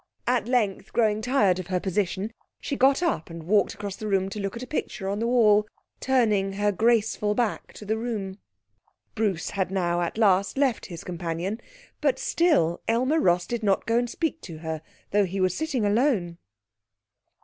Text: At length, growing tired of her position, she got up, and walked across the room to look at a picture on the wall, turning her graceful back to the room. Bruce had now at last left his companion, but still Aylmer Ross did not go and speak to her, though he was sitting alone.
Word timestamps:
At 0.25 0.47
length, 0.47 0.93
growing 0.93 1.21
tired 1.21 1.59
of 1.59 1.67
her 1.67 1.79
position, 1.79 2.33
she 2.59 2.75
got 2.75 3.03
up, 3.03 3.29
and 3.29 3.43
walked 3.43 3.75
across 3.75 3.95
the 3.95 4.07
room 4.07 4.29
to 4.29 4.39
look 4.39 4.55
at 4.57 4.63
a 4.63 4.65
picture 4.65 5.07
on 5.07 5.19
the 5.19 5.27
wall, 5.27 5.67
turning 5.99 6.53
her 6.53 6.71
graceful 6.71 7.35
back 7.35 7.71
to 7.73 7.85
the 7.85 7.99
room. 7.99 8.39
Bruce 9.13 9.51
had 9.51 9.69
now 9.69 10.01
at 10.01 10.17
last 10.17 10.57
left 10.57 10.87
his 10.87 11.03
companion, 11.03 11.61
but 12.01 12.17
still 12.17 12.81
Aylmer 12.87 13.19
Ross 13.19 13.45
did 13.45 13.61
not 13.61 13.85
go 13.85 13.99
and 13.99 14.09
speak 14.09 14.41
to 14.41 14.57
her, 14.57 14.81
though 15.11 15.25
he 15.25 15.39
was 15.39 15.55
sitting 15.55 15.85
alone. 15.85 16.39